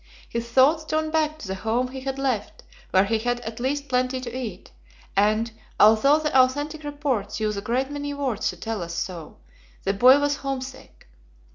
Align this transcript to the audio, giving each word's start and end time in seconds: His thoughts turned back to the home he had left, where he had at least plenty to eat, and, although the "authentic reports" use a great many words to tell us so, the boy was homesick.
His 0.27 0.49
thoughts 0.49 0.83
turned 0.83 1.11
back 1.11 1.37
to 1.37 1.47
the 1.47 1.53
home 1.53 1.89
he 1.89 1.99
had 1.99 2.17
left, 2.17 2.63
where 2.89 3.05
he 3.05 3.19
had 3.19 3.39
at 3.41 3.59
least 3.59 3.87
plenty 3.87 4.19
to 4.21 4.35
eat, 4.35 4.71
and, 5.15 5.51
although 5.79 6.17
the 6.17 6.35
"authentic 6.35 6.83
reports" 6.83 7.39
use 7.39 7.55
a 7.55 7.61
great 7.61 7.91
many 7.91 8.11
words 8.11 8.49
to 8.49 8.57
tell 8.57 8.81
us 8.81 8.95
so, 8.95 9.37
the 9.83 9.93
boy 9.93 10.17
was 10.19 10.37
homesick. 10.37 11.07